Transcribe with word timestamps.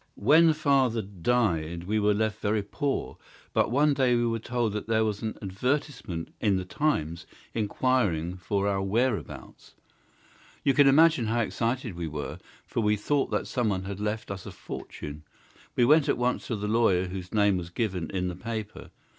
When 0.17 0.53
father 0.53 1.03
died 1.03 1.83
we 1.83 1.99
were 1.99 2.15
left 2.15 2.41
very 2.41 2.63
poor, 2.63 3.19
but 3.53 3.69
one 3.69 3.93
day 3.93 4.15
we 4.15 4.25
were 4.25 4.39
told 4.39 4.73
that 4.73 4.87
there 4.87 5.05
was 5.05 5.21
an 5.21 5.37
advertisement 5.43 6.33
in 6.41 6.55
the 6.57 6.65
TIMES 6.65 7.27
inquiring 7.53 8.37
for 8.37 8.67
our 8.67 8.81
whereabouts. 8.81 9.75
You 10.63 10.73
can 10.73 10.87
imagine 10.87 11.27
how 11.27 11.41
excited 11.41 11.93
we 11.93 12.07
were, 12.07 12.39
for 12.65 12.79
we 12.81 12.95
thought 12.95 13.29
that 13.29 13.45
someone 13.45 13.83
had 13.83 13.99
left 13.99 14.31
us 14.31 14.47
a 14.47 14.51
fortune. 14.51 15.21
We 15.75 15.85
went 15.85 16.09
at 16.09 16.17
once 16.17 16.47
to 16.47 16.55
the 16.55 16.67
lawyer 16.67 17.05
whose 17.05 17.31
name 17.31 17.57
was 17.57 17.69
given 17.69 18.09
in 18.09 18.27
the 18.27 18.35
paper. 18.35 18.89